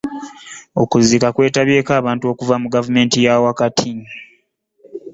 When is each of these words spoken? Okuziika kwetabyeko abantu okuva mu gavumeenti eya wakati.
Okuziika 0.81 1.27
kwetabyeko 1.35 1.91
abantu 1.99 2.23
okuva 2.31 2.55
mu 2.61 2.67
gavumeenti 2.73 3.17
eya 3.21 3.35
wakati. 3.45 3.91